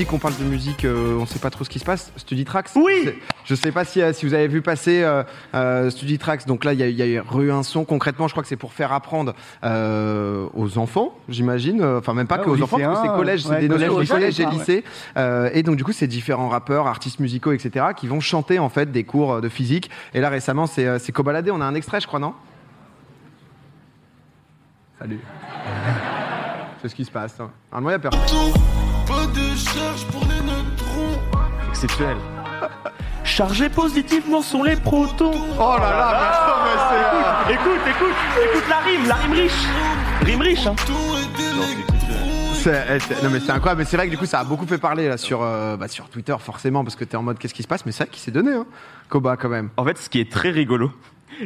musique, 0.00 0.12
on 0.14 0.18
parle 0.18 0.36
de 0.38 0.44
musique, 0.44 0.84
euh, 0.86 1.18
on 1.20 1.26
sait 1.26 1.38
pas 1.38 1.50
trop 1.50 1.62
ce 1.62 1.68
qui 1.68 1.78
se 1.78 1.84
passe. 1.84 2.10
Study 2.16 2.46
Tracks. 2.46 2.70
Oui. 2.74 3.10
Je 3.44 3.54
sais 3.54 3.70
pas 3.70 3.84
si, 3.84 4.00
euh, 4.00 4.14
si 4.14 4.24
vous 4.24 4.32
avez 4.32 4.48
vu 4.48 4.62
passer 4.62 5.02
euh, 5.02 5.22
euh, 5.54 5.90
Study 5.90 6.16
Tracks. 6.16 6.46
Donc 6.46 6.64
là, 6.64 6.72
il 6.72 6.80
y 6.80 6.90
y 6.90 7.02
a 7.02 7.06
eu 7.06 7.50
un 7.50 7.62
son. 7.62 7.84
Concrètement, 7.84 8.26
je 8.26 8.32
crois 8.32 8.42
que 8.42 8.48
c'est 8.48 8.56
pour 8.56 8.72
faire 8.72 8.94
apprendre 8.94 9.34
euh, 9.62 10.46
aux 10.54 10.78
enfants, 10.78 11.12
j'imagine. 11.28 11.84
Enfin, 11.84 12.14
même 12.14 12.26
pas 12.26 12.38
Ouais, 12.38 12.44
que 12.44 12.48
aux 12.50 12.62
enfants, 12.62 12.78
parce 12.78 13.00
que 13.02 13.08
c'est 13.08 13.14
collège, 13.14 13.42
c'est 13.42 13.60
des 13.60 13.68
collège, 13.68 13.90
notions 13.90 13.96
de 13.96 14.00
lycée, 14.00 14.14
collège 14.14 14.40
et 14.40 14.42
quoi, 14.44 14.52
ouais. 14.52 14.58
lycée. 14.58 14.84
Euh, 15.18 15.50
et 15.52 15.62
donc, 15.62 15.76
du 15.76 15.84
coup, 15.84 15.92
c'est 15.92 16.06
différents 16.06 16.48
rappeurs, 16.48 16.86
artistes 16.86 17.20
musicaux, 17.20 17.52
etc., 17.52 17.88
qui 17.94 18.06
vont 18.06 18.20
chanter 18.20 18.58
en 18.58 18.70
fait 18.70 18.90
des 18.90 19.04
cours 19.04 19.42
de 19.42 19.50
physique. 19.50 19.90
Et 20.14 20.20
là, 20.20 20.30
récemment, 20.30 20.66
c'est 20.66 20.98
c'est 20.98 21.12
Cobaladé. 21.12 21.50
On 21.50 21.60
a 21.60 21.64
un 21.66 21.74
extrait, 21.74 22.00
je 22.00 22.06
crois, 22.06 22.20
non? 22.20 22.32
Salut. 24.98 25.20
c'est 26.80 26.88
ce 26.88 26.94
qui 26.94 27.04
se 27.04 27.10
passe. 27.10 27.38
Normalement, 27.70 27.90
il 27.90 27.92
y 27.92 27.96
a 27.96 27.98
personne. 27.98 28.89
Pas 29.10 29.26
de 29.26 29.56
charge 29.56 30.04
pour 30.12 30.22
les 30.22 30.40
neutrons. 30.46 31.18
Exceptionnel. 31.68 32.16
Chargés 33.24 33.68
positivement 33.68 34.40
sont 34.42 34.62
les 34.62 34.76
protons. 34.76 35.32
Oh 35.58 35.74
là 35.78 35.90
là, 35.90 36.16
mais 36.20 36.26
attends, 36.26 36.60
mais 36.64 36.78
c'est, 36.88 37.54
euh, 37.54 37.54
Écoute, 37.54 37.80
écoute, 37.88 38.16
écoute 38.52 38.64
la 38.68 38.78
rime, 38.78 39.08
la 39.08 39.14
rime 39.16 39.32
riche. 39.32 39.52
Rime 40.22 40.40
riche, 40.42 40.66
hein. 40.66 40.74
C'est- 42.54 42.84
eh, 42.90 43.00
c'est- 43.00 43.22
non 43.22 43.30
mais 43.30 43.40
c'est 43.40 43.50
incroyable, 43.52 43.80
mais 43.80 43.84
c'est 43.86 43.96
vrai 43.96 44.06
que 44.06 44.10
du 44.10 44.18
coup 44.18 44.26
ça 44.26 44.40
a 44.40 44.44
beaucoup 44.44 44.66
fait 44.66 44.76
parler 44.78 45.08
là 45.08 45.16
sur, 45.16 45.40
euh, 45.42 45.76
bah, 45.78 45.88
sur 45.88 46.08
Twitter 46.10 46.36
forcément 46.38 46.84
parce 46.84 46.94
que 46.94 47.04
t'es 47.04 47.16
en 47.16 47.22
mode 47.22 47.38
qu'est-ce 47.38 47.54
qui 47.54 47.62
se 47.62 47.68
passe, 47.68 47.86
mais 47.86 47.92
c'est 47.92 48.04
vrai 48.04 48.10
qu'il 48.12 48.20
s'est 48.22 48.30
donné, 48.30 48.52
hein, 48.52 48.66
Koba 49.08 49.36
quand 49.38 49.48
même. 49.48 49.70
En 49.78 49.84
fait, 49.84 49.96
ce 49.98 50.10
qui 50.10 50.20
est 50.20 50.30
très 50.30 50.50
rigolo, 50.50 50.92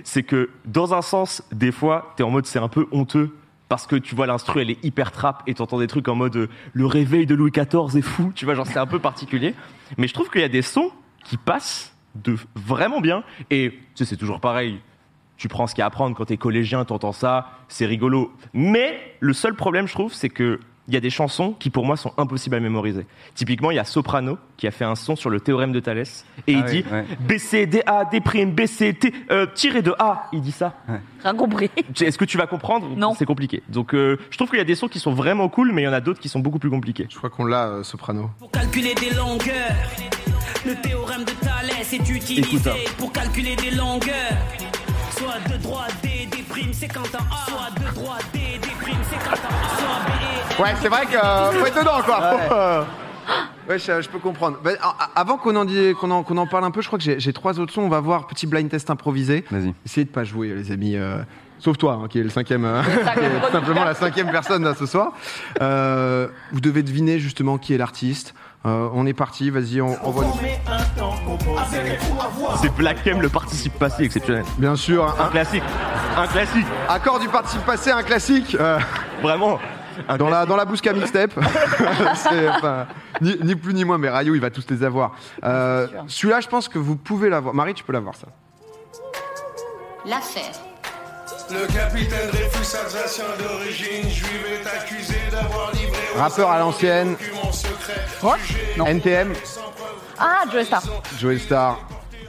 c'est 0.02 0.24
que 0.24 0.50
dans 0.64 0.92
un 0.92 1.02
sens, 1.02 1.42
des 1.52 1.70
fois, 1.70 2.12
t'es 2.16 2.24
en 2.24 2.30
mode 2.30 2.46
c'est 2.46 2.58
un 2.58 2.66
peu 2.68 2.86
honteux. 2.90 3.30
Parce 3.74 3.88
que 3.88 3.96
tu 3.96 4.14
vois 4.14 4.28
l'instru, 4.28 4.60
elle 4.60 4.70
est 4.70 4.84
hyper 4.84 5.10
trap 5.10 5.42
et 5.48 5.54
t'entends 5.54 5.80
des 5.80 5.88
trucs 5.88 6.06
en 6.06 6.14
mode 6.14 6.36
euh, 6.36 6.48
le 6.74 6.86
réveil 6.86 7.26
de 7.26 7.34
Louis 7.34 7.50
XIV 7.50 7.96
est 7.96 8.02
fou, 8.02 8.30
tu 8.32 8.44
vois, 8.44 8.54
genre 8.54 8.68
c'est 8.68 8.78
un 8.78 8.86
peu 8.86 9.00
particulier. 9.00 9.52
Mais 9.98 10.06
je 10.06 10.14
trouve 10.14 10.30
qu'il 10.30 10.42
y 10.42 10.44
a 10.44 10.48
des 10.48 10.62
sons 10.62 10.92
qui 11.24 11.36
passent 11.36 11.92
de 12.14 12.36
vraiment 12.54 13.00
bien 13.00 13.24
et 13.50 13.72
tu 13.72 13.78
sais, 13.96 14.04
c'est 14.04 14.16
toujours 14.16 14.38
pareil. 14.38 14.80
Tu 15.38 15.48
prends 15.48 15.66
ce 15.66 15.74
qu'il 15.74 15.80
y 15.80 15.82
a 15.82 15.86
à 15.86 15.90
prendre 15.90 16.14
quand 16.14 16.26
t'es 16.26 16.36
collégien, 16.36 16.84
t'entends 16.84 17.10
ça, 17.10 17.50
c'est 17.66 17.84
rigolo. 17.84 18.32
Mais 18.52 19.16
le 19.18 19.32
seul 19.32 19.56
problème, 19.56 19.88
je 19.88 19.94
trouve, 19.94 20.14
c'est 20.14 20.28
que 20.28 20.60
il 20.88 20.94
y 20.94 20.96
a 20.96 21.00
des 21.00 21.10
chansons 21.10 21.54
qui 21.58 21.70
pour 21.70 21.86
moi 21.86 21.96
sont 21.96 22.12
impossibles 22.18 22.56
à 22.56 22.60
mémoriser. 22.60 23.06
Typiquement, 23.34 23.70
il 23.70 23.76
y 23.76 23.78
a 23.78 23.84
Soprano 23.84 24.38
qui 24.56 24.66
a 24.66 24.70
fait 24.70 24.84
un 24.84 24.94
son 24.94 25.16
sur 25.16 25.30
le 25.30 25.40
théorème 25.40 25.72
de 25.72 25.80
Thalès 25.80 26.24
et 26.46 26.54
Ah 26.54 26.58
il 26.58 26.64
oui, 26.64 26.82
dit 26.82 26.84
ouais. 26.92 27.04
B 27.20 27.38
C 27.38 27.66
D 27.66 27.82
A 27.86 28.04
D 28.04 28.20
prime 28.20 28.52
B 28.52 28.66
C 28.66 28.92
T 28.92 29.12
euh, 29.30 29.46
tiré 29.54 29.82
de 29.82 29.94
A. 29.98 30.28
Il 30.32 30.40
dit 30.42 30.52
ça. 30.52 30.74
Rien 31.22 31.34
compris. 31.34 31.70
Est-ce 32.00 32.18
que 32.18 32.24
tu 32.24 32.36
vas 32.36 32.46
comprendre 32.46 32.88
Non. 32.96 33.14
C'est 33.18 33.24
compliqué? 33.24 33.62
Donc 33.68 33.94
euh, 33.94 34.18
je 34.30 34.36
trouve 34.36 34.50
qu'il 34.50 34.58
y 34.58 34.62
a 34.62 34.64
des 34.64 34.74
sons 34.74 34.88
qui 34.88 34.98
sont 35.00 35.12
vraiment 35.12 35.48
cool, 35.48 35.72
mais 35.72 35.82
il 35.82 35.84
y 35.86 35.88
en 35.88 35.92
a 35.92 36.00
d'autres 36.00 36.20
qui 36.20 36.28
sont 36.28 36.40
beaucoup 36.40 36.58
plus 36.58 36.70
compliqués. 36.70 37.06
Je 37.10 37.16
crois 37.16 37.30
qu'on 37.30 37.44
l'a, 37.44 37.66
euh, 37.66 37.82
Soprano. 37.82 38.30
Pour 38.38 38.50
calculer 38.50 38.94
des 38.94 39.10
longueurs, 39.14 39.72
le 40.66 40.74
théorème 40.74 41.24
de 41.24 41.32
Thalès 41.32 41.92
est 41.92 42.08
utilisé 42.10 42.70
pour 42.98 43.12
calculer 43.12 43.56
des 43.56 43.70
longueurs. 43.70 44.14
Soit 45.10 45.38
de 45.50 45.62
droite 45.62 45.94
D, 46.02 46.28
D 46.30 46.44
c'est 46.72 46.88
quand 46.88 47.02
A. 47.14 47.50
Soit 47.50 47.70
de 47.80 47.94
droite 47.94 48.24
D, 48.32 48.40
Ouais, 50.58 50.74
c'est 50.80 50.88
vrai 50.88 51.06
que 51.06 51.16
euh, 51.16 51.52
faut 51.52 51.66
être 51.66 51.78
dedans 51.78 52.00
quoi. 52.04 52.20
Faut, 52.48 52.54
euh, 52.54 52.82
Ouais, 53.68 53.78
je, 53.78 54.02
je 54.02 54.08
peux 54.10 54.18
comprendre. 54.18 54.58
Bah, 54.62 54.72
a- 54.82 55.08
avant 55.18 55.38
qu'on 55.38 55.56
en, 55.56 55.64
dise- 55.64 55.94
qu'on 55.94 56.10
en, 56.10 56.22
qu'on 56.22 56.36
en 56.36 56.46
parle 56.46 56.64
un 56.64 56.70
peu, 56.70 56.82
je 56.82 56.86
crois 56.86 56.98
que 56.98 57.04
j'ai 57.04 57.18
j'ai 57.18 57.32
trois 57.32 57.58
autres 57.58 57.72
sons. 57.72 57.80
On 57.82 57.88
va 57.88 58.00
voir 58.00 58.26
petit 58.26 58.46
blind 58.46 58.68
test 58.68 58.90
improvisé. 58.90 59.44
Vas-y. 59.50 59.72
Essayez 59.86 60.04
de 60.04 60.10
pas 60.10 60.24
jouer, 60.24 60.48
les 60.54 60.70
amis. 60.70 60.96
euh, 60.96 61.16
sauf 61.58 61.78
toi, 61.78 61.98
hein, 62.02 62.08
qui 62.08 62.20
est 62.20 62.22
le 62.22 62.28
cinquième, 62.28 62.64
euh, 62.66 62.82
qui 62.82 63.20
est 63.24 63.52
simplement 63.52 63.84
la 63.84 63.94
cinquième 63.94 64.30
personne 64.30 64.62
là, 64.64 64.74
ce 64.78 64.84
soir. 64.84 65.12
Euh, 65.62 66.28
vous 66.52 66.60
devez 66.60 66.82
deviner 66.82 67.18
justement 67.18 67.56
qui 67.56 67.72
est 67.74 67.78
l'artiste. 67.78 68.34
Euh, 68.66 68.88
on 68.94 69.06
est 69.06 69.12
parti, 69.14 69.48
vas-y, 69.50 69.80
on, 69.82 69.96
on 70.02 70.10
va. 70.10 70.26
C'est 72.60 72.74
Black 72.74 73.06
M, 73.06 73.20
le 73.20 73.28
participe 73.28 73.74
passé 73.78 74.04
exceptionnel. 74.04 74.44
Bien 74.58 74.76
sûr, 74.76 75.04
Un 75.20 75.24
un, 75.24 75.28
classique. 75.28 75.62
Un 76.16 76.26
classique. 76.26 76.66
accord 76.88 77.18
du 77.18 77.28
participe 77.28 77.64
passé, 77.64 77.90
un 77.90 78.02
classique. 78.02 78.56
euh, 78.60 78.78
Vraiment. 79.22 79.58
Dans 80.18 80.28
la 80.28 80.46
dans 80.46 80.56
la 80.56 80.64
Bousca 80.64 80.92
mixtape. 80.92 81.32
Enfin, 82.56 82.86
ni, 83.20 83.36
ni 83.42 83.54
plus 83.54 83.74
ni 83.74 83.84
moins, 83.84 83.98
mais 83.98 84.08
Rayou, 84.08 84.34
il 84.34 84.40
va 84.40 84.50
tous 84.50 84.66
les 84.70 84.82
avoir. 84.84 85.12
Euh, 85.44 85.86
Celui-là, 86.08 86.40
je 86.40 86.48
pense 86.48 86.68
que 86.68 86.78
vous 86.78 86.96
pouvez 86.96 87.28
l'avoir. 87.28 87.54
Marie, 87.54 87.74
tu 87.74 87.84
peux 87.84 87.92
l'avoir 87.92 88.14
ça. 88.14 88.26
L'affaire. 90.06 90.52
Le 91.50 91.66
capitaine 91.72 92.30
Dreyfus, 92.30 92.76
alsacien 92.76 93.24
d'origine 93.38 94.08
juive, 94.08 94.46
est 94.50 94.66
accusé 94.66 95.14
d'avoir 95.30 95.72
livré 95.72 95.98
Rappeur 96.16 96.50
à 96.50 96.58
l'ancienne. 96.58 97.16
NTM, 98.86 99.32
Ah, 100.18 100.44
Joe 100.50 100.64
Star. 100.64 100.82
Joey 101.18 101.38
Star. 101.38 101.78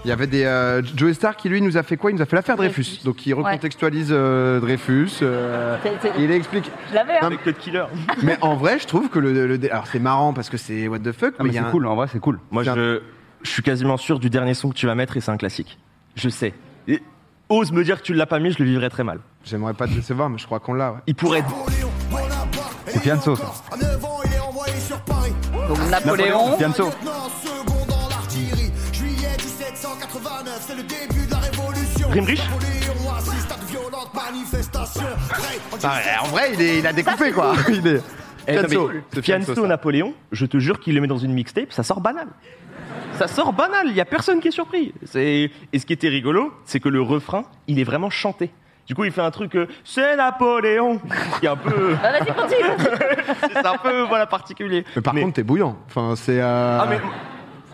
Il 0.06 0.10
y 0.10 0.12
avait 0.12 0.28
des 0.28 0.44
euh, 0.46 0.84
Joey 0.96 1.16
Star 1.16 1.36
qui 1.36 1.50
lui 1.50 1.62
nous 1.64 1.78
a 1.78 1.84
fait 1.84 1.98
quoi? 1.98 2.12
Il 2.12 2.16
nous 2.16 2.22
a 2.22 2.28
fait 2.28 2.36
l'affaire 2.36 2.56
Dreyfus. 2.58 2.84
Dreyfus. 2.84 3.04
Donc 3.06 3.26
il 3.26 3.34
recontextualise 3.34 4.10
euh, 4.12 4.60
Dreyfus. 4.60 5.10
euh, 5.24 5.78
il 6.20 6.30
explique. 6.30 6.70
Je 6.92 6.94
l'avais, 6.96 7.14
hein. 7.20 7.32
Non, 7.32 7.54
Killer. 7.60 7.86
Mais 8.22 8.38
en 8.42 8.56
vrai, 8.56 8.78
je 8.78 8.86
trouve 8.86 9.10
que 9.10 9.18
le, 9.18 9.48
le- 9.48 9.72
alors 9.72 9.88
c'est 9.88 9.98
marrant 10.00 10.32
parce 10.32 10.50
que 10.50 10.58
c'est 10.58 10.88
what 10.88 11.00
the 11.00 11.12
fuck. 11.12 11.34
Ah, 11.40 11.44
mais 11.44 11.50
il 11.50 11.56
y 11.56 11.58
a 11.58 11.62
c'est 11.64 11.68
un- 11.68 11.72
cool, 11.72 11.88
en 11.88 11.96
vrai, 11.96 12.06
c'est 12.12 12.20
cool. 12.20 12.40
Moi, 12.52 12.62
je, 12.62 13.02
je 13.42 13.50
suis 13.50 13.64
quasiment 13.64 13.98
sûr 13.98 14.20
du 14.20 14.30
dernier 14.30 14.54
son 14.54 14.70
que 14.70 14.76
tu 14.76 14.86
vas 14.86 14.94
mettre 14.94 15.18
et 15.18 15.22
c'est 15.22 15.32
un 15.32 15.38
classique. 15.38 15.80
Je 16.16 16.30
sais. 16.30 16.54
Et 16.88 17.02
ose 17.50 17.72
me 17.72 17.84
dire 17.84 17.98
que 17.98 18.04
tu 18.06 18.14
l'as 18.14 18.28
pas 18.28 18.38
mis, 18.38 18.52
je 18.52 18.60
le 18.60 18.66
vivrais 18.70 18.92
très 18.92 19.04
mal. 19.04 19.20
J'aimerais 19.44 19.74
pas 19.74 19.88
te 19.88 19.94
décevoir, 19.94 20.30
mais 20.30 20.38
je 20.38 20.46
crois 20.46 20.60
qu'on 20.60 20.74
l'a. 20.76 20.92
ouais. 20.92 21.00
Il 21.08 21.16
pourrait. 21.16 21.44
C'est 22.86 23.00
Fianso, 23.02 23.36
ça. 23.36 23.52
À 23.72 23.78
9 23.78 24.06
ans, 24.06 24.20
il 24.24 24.30
c'est 30.75 30.81
le 30.81 31.08
début 31.08 31.25
de 31.25 31.31
la 31.31 31.38
révolution. 31.38 32.09
Manifestations. 34.13 35.02
Prêt, 35.30 36.00
en 36.22 36.28
vrai, 36.28 36.52
il, 36.53 36.62
est, 36.62 36.80
il 36.80 36.88
a 36.88 36.94
découpé 36.94 37.31
quoi. 37.31 37.53
Il 37.69 37.86
est. 37.86 38.02
Eh, 38.47 39.22
Fianso. 39.22 39.68
Napoléon, 39.68 40.14
je 40.31 40.46
te 40.46 40.58
jure 40.58 40.80
qu'il 40.80 40.96
le 40.96 41.02
met 41.02 41.08
dans 41.08 41.18
une 41.18 41.34
mixtape, 41.34 41.72
ça 41.72 41.84
sort 41.84 42.00
banal. 42.00 42.28
Ça 43.14 43.28
sort 43.28 43.53
banal, 43.53 43.88
il 43.88 43.96
y 43.96 44.02
a 44.02 44.06
personne 44.06 44.40
qui 44.40 44.50
est 44.50 44.52
surpris. 44.52 44.94
Et 45.16 45.50
ce 45.74 45.85
qui 45.85 45.94
était 45.94 46.09
rigolo, 46.09 46.53
c'est 46.66 46.80
que 46.80 46.90
le 46.90 47.02
refrain, 47.02 47.44
il 47.68 47.80
est 47.80 47.84
vraiment 47.84 48.09
chanté. 48.09 48.52
Du 48.88 48.94
coup, 48.94 49.03
il 49.03 49.12
fait 49.12 49.22
un 49.22 49.31
truc, 49.31 49.56
euh, 49.56 49.68
c'est 49.84 50.16
Napoléon, 50.16 51.00
qui 51.40 51.47
est 51.47 51.50
un 51.50 51.56
peu, 51.56 51.96
Ah, 52.03 52.12
Vas-y, 52.12 52.34
continue. 52.34 52.69
c'est 53.52 53.66
un 53.66 53.78
peu, 53.78 54.02
voilà, 54.03 54.28
particulier. 54.28 54.85
Mais 54.96 55.02
par 55.02 55.16
contre, 55.16 55.34
t'es 55.34 55.44
bouillant. 55.44 55.75
Enfin, 55.88 56.14
c'est. 56.16 56.40
euh, 56.40 56.80
ah 56.81 56.85
mais, 56.88 57.00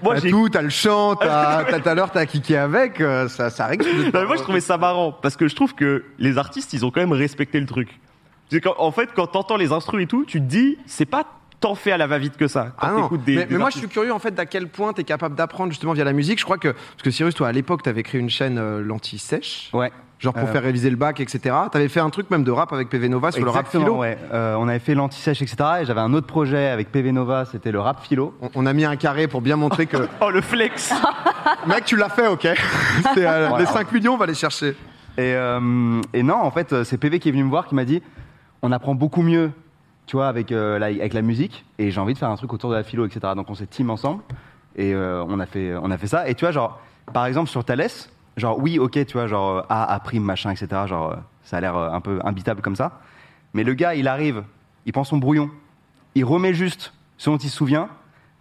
moi 0.03 0.19
t'as 0.19 0.29
tout, 0.29 0.49
t'as 0.49 0.61
le 0.61 0.69
chant, 0.69 1.15
t'as 1.19 1.63
à 1.63 1.95
l'heure 1.95 2.11
t'as 2.11 2.25
kické 2.25 2.57
avec, 2.57 3.01
euh, 3.01 3.27
ça, 3.27 3.49
ça 3.49 3.67
règle. 3.67 3.85
Non, 4.13 4.25
moi 4.25 4.35
je 4.37 4.43
trouvais 4.43 4.61
ça 4.61 4.77
marrant 4.77 5.11
parce 5.11 5.35
que 5.35 5.47
je 5.47 5.55
trouve 5.55 5.75
que 5.75 6.05
les 6.19 6.37
artistes, 6.37 6.73
ils 6.73 6.85
ont 6.85 6.91
quand 6.91 7.01
même 7.01 7.11
respecté 7.11 7.59
le 7.59 7.65
truc. 7.65 7.99
En 8.77 8.91
fait, 8.91 9.09
quand 9.15 9.27
t'entends 9.27 9.55
les 9.55 9.71
instrus 9.71 10.03
et 10.03 10.07
tout, 10.07 10.25
tu 10.25 10.39
te 10.39 10.45
dis, 10.45 10.77
c'est 10.85 11.05
pas 11.05 11.25
tant 11.61 11.75
fait 11.75 11.91
à 11.93 11.97
la 11.97 12.07
va-vite 12.07 12.35
que 12.35 12.47
ça. 12.47 12.71
Quand 12.77 13.09
Ah 13.11 13.15
des, 13.25 13.35
mais, 13.37 13.45
des 13.45 13.53
mais 13.53 13.59
moi 13.59 13.69
je 13.69 13.77
suis 13.77 13.87
curieux 13.87 14.11
en 14.13 14.19
fait 14.19 14.31
d'à 14.31 14.45
quel 14.45 14.67
point 14.67 14.91
t'es 14.93 15.03
capable 15.05 15.35
d'apprendre 15.35 15.71
justement 15.71 15.93
via 15.93 16.03
la 16.03 16.11
musique. 16.13 16.39
Je 16.39 16.43
crois 16.43 16.57
que 16.57 16.69
parce 16.69 17.03
que 17.03 17.11
Cyrus, 17.11 17.33
toi 17.35 17.47
à 17.47 17.51
l'époque 17.53 17.83
t'avais 17.83 18.03
créé 18.03 18.19
une 18.19 18.29
chaîne 18.29 18.57
euh, 18.57 18.81
l'anti-sèche, 18.83 19.69
Ouais. 19.73 19.91
genre 20.19 20.33
pour 20.33 20.49
Euh, 20.49 20.51
faire 20.51 20.63
réviser 20.63 20.89
le 20.89 20.95
bac, 20.95 21.19
etc. 21.19 21.55
T'avais 21.71 21.87
fait 21.87 21.99
un 21.99 22.09
truc 22.09 22.29
même 22.31 22.43
de 22.43 22.51
rap 22.51 22.73
avec 22.73 22.89
PV 22.89 23.09
Nova 23.09 23.31
sur 23.31 23.43
le 23.45 23.49
rap 23.51 23.67
philo. 23.67 23.95
ouais. 23.97 24.17
Euh, 24.33 24.55
on 24.57 24.67
avait 24.67 24.79
fait 24.79 24.95
l'anti-sèche, 24.95 25.41
etc. 25.41 25.57
Et 25.81 25.85
j'avais 25.85 26.01
un 26.01 26.13
autre 26.13 26.27
projet 26.27 26.67
avec 26.67 26.91
PV 26.91 27.11
Nova, 27.11 27.45
c'était 27.45 27.71
le 27.71 27.79
rap 27.79 28.01
philo. 28.03 28.33
On, 28.41 28.49
on 28.55 28.65
a 28.65 28.73
mis 28.73 28.85
un 28.85 28.95
carré 28.95 29.27
pour 29.27 29.41
bien 29.41 29.55
montrer 29.55 29.85
que 29.85 29.97
Oh 30.21 30.29
le 30.31 30.41
flex 30.41 30.91
mec 31.67 31.85
tu 31.85 31.95
l'as 31.95 32.09
fait, 32.09 32.27
ok. 32.27 32.41
C'est, 33.13 33.25
euh, 33.25 33.47
Voilà. 33.49 33.59
Les 33.59 33.65
5 33.65 33.91
millions 33.91 34.13
on 34.13 34.17
va 34.17 34.25
les 34.25 34.33
chercher. 34.33 34.75
Et, 35.17 35.33
et 36.13 36.23
non, 36.23 36.35
en 36.35 36.51
fait, 36.51 36.83
c'est 36.85 36.97
PV 36.97 37.19
qui 37.19 37.29
est 37.29 37.31
venu 37.33 37.43
me 37.43 37.49
voir, 37.49 37.67
qui 37.67 37.75
m'a 37.75 37.83
dit 37.85 38.01
on 38.63 38.71
apprend 38.71 38.95
beaucoup 38.95 39.21
mieux, 39.23 39.51
tu 40.07 40.15
vois, 40.17 40.27
avec, 40.27 40.51
euh, 40.51 40.77
la, 40.79 40.87
avec 40.87 41.13
la 41.13 41.21
musique, 41.21 41.65
et 41.77 41.91
j'ai 41.91 41.99
envie 42.01 42.13
de 42.13 42.17
faire 42.19 42.29
un 42.29 42.35
truc 42.35 42.51
autour 42.53 42.69
de 42.69 42.75
la 42.75 42.83
philo, 42.83 43.05
etc. 43.05 43.19
Donc 43.35 43.49
on 43.49 43.55
s'est 43.55 43.65
team 43.67 43.89
ensemble, 43.89 44.23
et 44.75 44.93
euh, 44.93 45.23
on, 45.27 45.39
a 45.39 45.45
fait, 45.45 45.73
on 45.81 45.89
a 45.91 45.97
fait 45.97 46.07
ça. 46.07 46.27
Et 46.29 46.35
tu 46.35 46.45
vois, 46.45 46.51
genre, 46.51 46.81
par 47.13 47.25
exemple, 47.25 47.49
sur 47.49 47.63
Thalès, 47.63 48.09
genre, 48.37 48.57
oui, 48.59 48.79
ok, 48.79 49.05
tu 49.05 49.13
vois, 49.13 49.27
genre, 49.27 49.57
euh, 49.57 49.61
A, 49.69 49.93
A 49.93 49.99
prime, 49.99 50.23
machin, 50.23 50.51
etc. 50.51 50.67
Genre, 50.87 51.15
ça 51.43 51.57
a 51.57 51.61
l'air 51.61 51.75
un 51.75 52.01
peu 52.01 52.19
imbitable 52.23 52.61
comme 52.61 52.75
ça. 52.75 52.99
Mais 53.53 53.63
le 53.63 53.73
gars, 53.73 53.95
il 53.95 54.07
arrive, 54.07 54.43
il 54.85 54.93
prend 54.93 55.03
son 55.03 55.17
brouillon, 55.17 55.49
il 56.15 56.25
remet 56.25 56.53
juste 56.53 56.93
ce 57.17 57.29
dont 57.29 57.37
il 57.37 57.49
se 57.49 57.55
souvient, 57.55 57.89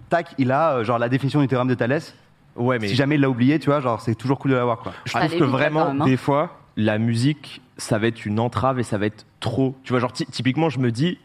tac, 0.09 0.35
il 0.39 0.51
a, 0.53 0.73
euh, 0.77 0.85
genre, 0.85 0.99
la 0.99 1.09
définition 1.09 1.41
du 1.41 1.49
théorème 1.49 1.69
de 1.69 1.75
Thalès. 1.75 2.15
Ouais, 2.57 2.79
mais 2.81 2.89
Si 2.89 2.97
jamais 2.97 3.15
il 3.15 3.21
l'a 3.21 3.31
oublié, 3.31 3.59
tu 3.59 3.67
vois, 3.71 3.81
genre, 3.81 4.01
c'est 4.01 4.15
toujours 4.17 4.39
cool 4.39 4.51
de 4.53 4.57
l'avoir, 4.57 4.79
quoi. 4.79 4.93
je 5.05 5.13
trouve 5.13 5.39
que 5.39 5.45
vraiment, 5.45 5.87
hein. 5.91 6.05
des 6.05 6.17
fois, 6.17 6.57
la 6.77 6.99
musique, 6.99 7.61
ça 7.77 7.99
va 7.99 8.07
être 8.09 8.27
une 8.27 8.41
entrave 8.41 8.79
et 8.81 8.83
ça 8.83 8.99
va 8.99 9.07
être 9.07 9.25
trop. 9.41 9.77
Tu 9.85 9.93
vois, 9.93 10.01
genre, 10.01 10.13
ty- 10.13 10.27
typiquement, 10.27 10.69
je 10.69 10.79
me 10.79 10.91
dis, 10.91 11.19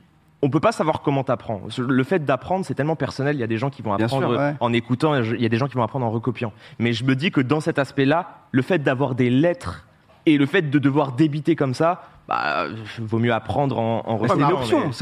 on 0.45 0.49
peut 0.49 0.59
pas 0.59 0.71
savoir 0.71 1.01
comment 1.01 1.23
t'apprends. 1.23 1.61
Le 1.75 2.03
fait 2.03 2.23
d'apprendre, 2.23 2.65
c'est 2.65 2.75
tellement 2.75 2.95
personnel. 2.95 3.35
Il 3.35 3.39
y 3.39 3.43
a 3.43 3.47
des 3.47 3.57
gens 3.57 3.71
qui 3.71 3.81
vont 3.81 3.93
apprendre 3.93 4.29
sûr, 4.29 4.39
ouais. 4.39 4.53
en 4.59 4.73
écoutant, 4.73 5.15
il 5.15 5.41
y 5.41 5.45
a 5.45 5.49
des 5.49 5.57
gens 5.57 5.67
qui 5.67 5.73
vont 5.73 5.81
apprendre 5.81 6.05
en 6.05 6.11
recopiant. 6.11 6.53
Mais 6.77 6.93
je 6.93 7.03
me 7.03 7.15
dis 7.15 7.31
que 7.31 7.41
dans 7.41 7.59
cet 7.59 7.79
aspect-là, 7.79 8.27
le 8.51 8.61
fait 8.61 8.77
d'avoir 8.77 9.15
des 9.15 9.31
lettres 9.31 9.87
et 10.27 10.37
le 10.37 10.45
fait 10.45 10.61
de 10.61 10.77
devoir 10.77 11.13
débiter 11.13 11.55
comme 11.55 11.73
ça, 11.73 12.03
bah, 12.27 12.65
vaut 12.99 13.19
mieux 13.19 13.33
apprendre 13.33 13.77
en, 13.77 14.03
en 14.05 14.17
Ouais, 14.17 14.27
c'est 14.27 14.33
recevant, 14.33 14.47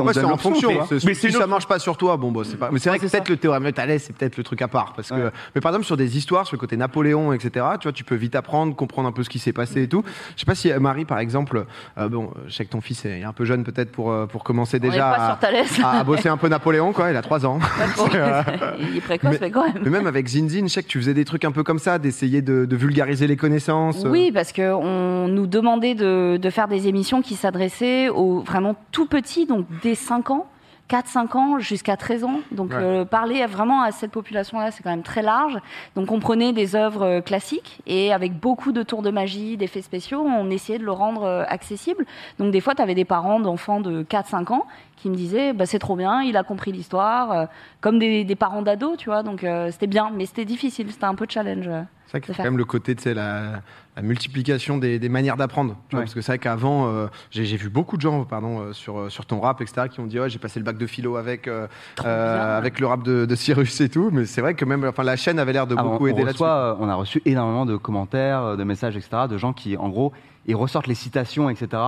mais- 0.06 0.24
Ouais, 0.24 0.24
en 0.34 0.38
fonction. 0.38 0.70
hein. 0.82 0.86
Mais 1.06 1.14
si 1.14 1.28
une 1.28 1.34
ça 1.34 1.48
marche 1.48 1.68
pas 1.68 1.80
sur 1.80 1.96
toi, 1.98 2.18
bon, 2.18 2.32
bah, 2.32 2.42
c'est 2.44 2.58
pas. 2.58 2.70
Mais 2.72 2.80
c'est 2.80 2.90
vrai 2.90 3.00
que 3.00 3.08
c'est 3.08 3.18
peut-être 3.18 3.30
le 3.30 3.38
théorème 3.38 3.64
de 3.64 3.72
Thalès, 3.72 4.04
c'est 4.04 4.14
peut-être 4.16 4.38
le 4.38 4.44
truc 4.44 4.62
à 4.62 4.68
part. 4.68 4.94
Parce 4.94 5.10
que, 5.10 5.14
Ouais. 5.16 5.30
mais 5.56 5.62
par 5.62 5.72
exemple, 5.72 5.86
sur 5.86 5.96
des 5.98 6.18
histoires, 6.18 6.46
sur 6.46 6.56
le 6.56 6.60
côté 6.60 6.76
Napoléon, 6.78 7.32
etc., 7.34 7.66
tu 7.80 7.84
vois, 7.88 7.94
tu 7.94 8.04
peux 8.04 8.16
vite 8.16 8.36
apprendre, 8.36 8.76
comprendre 8.76 9.08
un 9.08 9.12
peu 9.12 9.24
ce 9.24 9.30
qui 9.30 9.40
s'est 9.40 9.54
passé 9.54 9.84
et 9.84 9.88
tout. 9.88 10.04
Je 10.36 10.42
sais 10.42 10.46
pas 10.46 10.56
si 10.56 10.72
euh, 10.72 10.80
Marie, 10.80 11.06
par 11.06 11.20
exemple, 11.20 11.66
euh, 11.98 12.10
bon, 12.10 12.32
je 12.48 12.54
sais 12.54 12.66
que 12.66 12.72
ton 12.72 12.82
fils 12.82 13.06
est 13.06 13.24
un 13.24 13.34
peu 13.34 13.46
jeune 13.46 13.64
peut-être 13.64 13.92
pour, 13.92 14.12
euh, 14.12 14.26
pour 14.26 14.44
commencer 14.44 14.80
déjà 14.80 15.38
à, 15.84 16.04
bosser 16.04 16.30
un 16.30 16.38
peu 16.38 16.48
Napoléon, 16.50 16.92
quoi. 16.94 17.10
Il 17.12 17.16
a 17.18 17.22
3 17.22 17.46
ans. 17.46 17.60
Il 18.80 18.98
est 18.98 19.02
précoce, 19.02 19.38
mais, 19.40 19.52
quand 19.52 19.66
même. 19.66 19.82
Mais 19.84 19.90
même 19.90 20.08
avec 20.08 20.28
Zinzin, 20.28 20.64
je 20.64 20.68
sais 20.68 20.84
que 20.84 20.88
tu 20.88 21.00
faisais 21.00 21.14
des 21.14 21.26
trucs 21.26 21.46
un 21.46 21.52
peu 21.52 21.64
comme 21.64 21.80
ça, 21.80 22.00
d'essayer 22.00 22.42
de, 22.42 22.66
de 22.66 22.76
vulgariser 22.76 23.28
les 23.28 23.38
connaissances. 23.38 24.04
Oui, 24.06 24.32
parce 24.34 24.52
que 24.52 24.74
on 24.74 25.28
nous 25.28 25.48
demandait 25.48 25.96
de, 25.96 26.38
de 26.38 26.50
faire 26.50 26.68
des 26.68 26.88
émissions 26.88 27.13
qui 27.22 27.36
s'adressaient 27.36 28.10
aux 28.10 28.40
vraiment 28.40 28.76
tout 28.92 29.06
petits, 29.06 29.46
donc 29.46 29.66
dès 29.82 29.96
5 29.96 30.32
ans. 30.32 30.48
4-5 30.90 31.38
ans 31.38 31.60
jusqu'à 31.60 31.96
13 31.96 32.26
ans. 32.26 32.40
Donc 32.52 32.72
Ouais. 32.72 32.76
euh, 32.78 33.06
parler 33.06 33.44
vraiment 33.46 33.82
à 33.82 33.92
cette 33.92 34.12
population-là, 34.12 34.70
c'est 34.70 34.84
quand 34.84 34.90
même 34.90 35.02
très 35.02 35.22
large. 35.22 35.58
Donc 35.96 36.12
on 36.12 36.20
prenait 36.20 36.52
des 36.52 36.76
œuvres 36.76 37.04
euh, 37.04 37.22
classiques 37.22 37.80
et 37.88 38.12
avec 38.14 38.38
beaucoup 38.38 38.74
de 38.74 38.84
tours 38.84 39.02
de 39.02 39.10
magie, 39.10 39.56
d'effets 39.56 39.82
spéciaux, 39.82 40.22
on 40.22 40.50
essayait 40.52 40.78
de 40.80 40.84
le 40.84 40.92
rendre 40.92 41.24
euh, 41.24 41.46
accessible. 41.48 42.06
Donc 42.38 42.52
des 42.52 42.60
fois, 42.60 42.76
tu 42.76 42.82
avais 42.82 42.96
des 42.96 43.06
parents 43.06 43.40
d'enfants 43.40 43.80
de 43.80 44.04
4-5 44.04 44.52
ans 44.54 44.66
qui 44.98 45.10
me 45.10 45.16
disaient 45.16 45.54
bah, 45.54 45.66
c'est 45.66 45.80
trop 45.80 45.96
bien, 45.96 46.22
il 46.22 46.36
a 46.36 46.44
compris 46.44 46.74
l'histoire, 46.74 47.48
comme 47.80 47.98
des, 47.98 48.26
des 48.26 48.36
parents 48.36 48.62
d'ados, 48.62 48.98
tu 48.98 49.10
vois. 49.10 49.24
Donc 49.24 49.46
euh, 49.46 49.72
c'était 49.72 49.88
bien, 49.88 50.12
mais 50.14 50.26
c'était 50.26 50.46
difficile, 50.46 50.92
c'était 50.92 51.06
un 51.06 51.16
peu 51.16 51.26
challenge. 51.30 51.70
Faire. 52.08 52.22
quand 52.38 52.44
même 52.44 52.58
le 52.58 52.66
côté, 52.66 52.96
tu 52.96 53.04
sais, 53.04 53.14
la, 53.14 53.62
la 53.96 54.02
multiplication 54.02 54.78
des, 54.78 55.00
des 55.00 55.10
manières 55.10 55.38
d'apprendre. 55.38 55.72
Ouais. 55.92 56.00
Parce 56.00 56.14
que 56.14 56.22
c'est 56.22 56.32
vrai 56.34 56.40
qu'avant, 56.40 56.88
euh, 56.88 57.08
j'ai 57.32 57.44
vu 57.58 57.70
beaucoup 57.70 57.98
de 57.98 58.02
gens, 58.02 58.24
pardon, 58.26 58.60
euh, 58.60 58.74
sur, 58.74 59.00
euh, 59.00 59.10
sur 59.10 59.26
ton 59.26 59.40
rap, 59.40 59.62
etc., 59.62 59.88
qui 59.92 60.00
ont 60.00 60.06
dit, 60.08 60.20
ouais, 60.20 60.30
j'ai 60.30 60.40
passé 60.40 60.60
le 60.60 60.66
bac 60.66 60.78
de 60.78 60.86
philo 60.88 61.16
avec, 61.18 61.48
euh, 61.48 61.68
avec 62.04 62.80
le 62.80 62.88
rap 62.88 63.04
de, 63.04 63.26
de 63.26 63.36
Cyrus 63.36 63.82
et 63.82 63.90
tout. 63.90 64.10
Mais 64.12 64.26
c'est 64.26 64.42
vrai 64.42 64.54
que 64.54 64.66
même, 64.66 64.84
enfin, 64.86 65.04
la 65.04 65.16
chaîne 65.16 65.40
avait 65.40 65.54
l'air 65.54 65.68
de 65.68 65.76
Ah, 65.78 65.84
beaucoup 65.84 66.06
on, 66.06 66.08
aider 66.08 66.22
on 66.22 66.26
là-dessus. 66.26 66.44
reçoit, 66.44 66.74
euh, 66.74 66.76
on 66.80 66.90
a 66.90 66.96
reçu 66.96 67.22
énormément 67.26 67.66
de 67.66 67.78
commentaires, 67.78 68.58
de 68.58 68.64
messages, 68.64 68.96
etc., 68.98 69.24
de 69.30 69.38
gens 69.38 69.54
qui, 69.54 69.78
en 69.78 69.90
gros, 69.90 70.12
ils 70.46 70.56
ressortent 70.56 70.88
les 70.88 70.96
citations, 70.96 71.50
etc., 71.50 71.82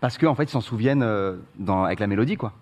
parce 0.00 0.18
qu'en 0.18 0.34
fait, 0.34 0.44
ils 0.44 0.50
s'en 0.50 0.60
souviennent 0.60 1.04
dans, 1.58 1.84
avec 1.84 1.98
la 2.00 2.06
mélodie, 2.06 2.36
quoi. 2.36 2.52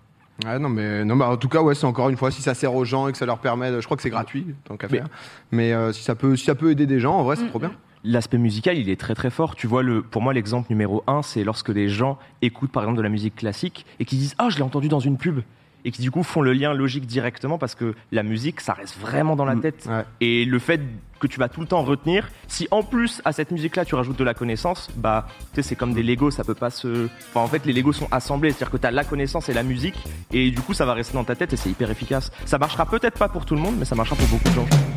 Ouais, 0.45 0.57
non, 0.59 0.69
mais, 0.69 1.03
non, 1.03 1.15
mais 1.15 1.25
en 1.25 1.37
tout 1.37 1.49
cas, 1.49 1.61
ouais, 1.61 1.75
c'est 1.75 1.85
encore 1.85 2.09
une 2.09 2.15
fois, 2.17 2.31
si 2.31 2.41
ça 2.41 2.53
sert 2.53 2.73
aux 2.73 2.85
gens 2.85 3.07
et 3.07 3.11
que 3.11 3.17
ça 3.17 3.25
leur 3.25 3.39
permet, 3.39 3.71
de- 3.71 3.81
je 3.81 3.85
crois 3.85 3.97
que 3.97 4.03
c'est 4.03 4.09
gratuit, 4.09 4.47
tant 4.63 4.77
qu'à 4.77 4.87
Mais- 4.89 4.97
faire. 4.99 5.07
Mais 5.51 5.73
euh, 5.73 5.91
si, 5.91 6.03
ça 6.03 6.15
peut, 6.15 6.35
si 6.35 6.45
ça 6.45 6.55
peut 6.55 6.71
aider 6.71 6.85
des 6.85 6.99
gens, 6.99 7.15
en 7.15 7.23
vrai, 7.23 7.35
c'est 7.35 7.47
trop 7.47 7.59
bien. 7.59 7.71
L'aspect 8.05 8.37
musical, 8.37 8.77
il 8.77 8.89
est 8.89 8.97
très 8.99 9.13
très 9.15 9.29
fort. 9.29 9.55
Tu 9.55 9.67
vois, 9.67 9.83
le, 9.83 10.01
pour 10.01 10.21
moi, 10.21 10.33
l'exemple 10.33 10.67
numéro 10.69 11.03
un, 11.07 11.21
c'est 11.21 11.43
lorsque 11.43 11.71
des 11.73 11.89
gens 11.89 12.17
écoutent 12.41 12.71
par 12.71 12.83
exemple 12.83 12.97
de 12.97 13.03
la 13.03 13.09
musique 13.09 13.35
classique 13.35 13.85
et 13.99 14.05
qui 14.05 14.15
disent 14.15 14.35
Ah, 14.37 14.47
je 14.49 14.55
l'ai 14.55 14.61
entendu 14.63 14.87
dans 14.87 15.01
une 15.01 15.17
pub. 15.17 15.41
Et 15.85 15.91
qui 15.91 16.01
du 16.01 16.11
coup 16.11 16.23
font 16.23 16.41
le 16.41 16.53
lien 16.53 16.73
logique 16.73 17.05
directement 17.05 17.57
parce 17.57 17.75
que 17.75 17.95
la 18.11 18.23
musique, 18.23 18.59
ça 18.61 18.73
reste 18.73 18.97
vraiment 18.99 19.35
dans 19.35 19.45
la 19.45 19.55
Mm. 19.55 19.61
tête. 19.61 19.85
Ouais. 19.89 20.03
Et 20.21 20.45
le 20.45 20.59
fait 20.59 20.81
que 21.19 21.27
tu 21.27 21.39
vas 21.39 21.49
tout 21.49 21.59
le 21.61 21.67
temps 21.67 21.83
retenir, 21.83 22.29
si 22.47 22.67
en 22.71 22.81
plus 22.83 23.21
à 23.25 23.31
cette 23.33 23.51
musique-là 23.51 23.83
tu 23.85 23.95
rajoutes 23.95 24.17
de 24.17 24.23
la 24.23 24.33
connaissance, 24.33 24.89
bah 24.95 25.27
tu 25.53 25.55
sais, 25.55 25.61
c'est 25.69 25.75
comme 25.75 25.93
des 25.93 26.03
Legos, 26.03 26.31
ça 26.31 26.43
peut 26.45 26.53
pas 26.55 26.69
se. 26.69 27.07
Enfin, 27.29 27.41
en 27.41 27.47
fait, 27.47 27.65
les 27.65 27.73
Legos 27.73 27.93
sont 27.93 28.07
assemblés, 28.11 28.51
c'est-à-dire 28.51 28.71
que 28.71 28.77
tu 28.77 28.87
as 28.87 28.91
la 28.91 29.03
connaissance 29.03 29.49
et 29.49 29.53
la 29.53 29.63
musique, 29.63 29.95
et 30.31 30.49
du 30.51 30.59
coup 30.61 30.73
ça 30.73 30.85
va 30.85 30.93
rester 30.93 31.13
dans 31.15 31.23
ta 31.25 31.35
tête 31.35 31.51
et 31.53 31.57
c'est 31.57 31.69
hyper 31.69 31.89
efficace. 31.91 32.31
Ça 32.45 32.57
marchera 32.57 32.85
peut-être 32.85 33.17
pas 33.19 33.27
pour 33.29 33.45
tout 33.45 33.55
le 33.55 33.61
monde, 33.61 33.75
mais 33.77 33.85
ça 33.85 33.95
marchera 33.95 34.15
pour 34.15 34.27
beaucoup 34.27 34.47
de 34.49 34.53
gens. 34.53 34.88